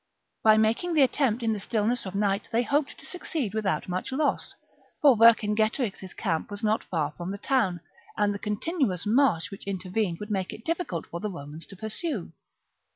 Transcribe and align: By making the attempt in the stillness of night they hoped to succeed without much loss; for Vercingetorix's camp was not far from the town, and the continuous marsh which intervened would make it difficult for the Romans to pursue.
By 0.41 0.57
making 0.57 0.95
the 0.95 1.03
attempt 1.03 1.43
in 1.43 1.53
the 1.53 1.59
stillness 1.59 2.07
of 2.07 2.15
night 2.15 2.47
they 2.51 2.63
hoped 2.63 2.97
to 2.97 3.05
succeed 3.05 3.53
without 3.53 3.87
much 3.87 4.11
loss; 4.11 4.55
for 4.99 5.15
Vercingetorix's 5.15 6.15
camp 6.15 6.49
was 6.49 6.63
not 6.63 6.83
far 6.85 7.11
from 7.11 7.29
the 7.29 7.37
town, 7.37 7.81
and 8.17 8.33
the 8.33 8.39
continuous 8.39 9.05
marsh 9.05 9.51
which 9.51 9.67
intervened 9.67 10.17
would 10.19 10.31
make 10.31 10.53
it 10.53 10.65
difficult 10.65 11.05
for 11.05 11.19
the 11.19 11.29
Romans 11.29 11.67
to 11.67 11.75
pursue. 11.75 12.31